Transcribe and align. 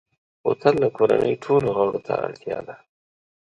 بوتل 0.43 0.75
د 0.83 0.85
کورنۍ 0.97 1.33
ټولو 1.43 1.67
غړو 1.77 1.97
ته 2.05 2.13
اړتیا 2.25 2.59
ده. 2.67 2.75